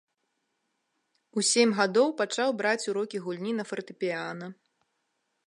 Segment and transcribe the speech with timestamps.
[1.39, 4.45] У сем гадоў пачаў браць урокі гульні на фартэпіяна.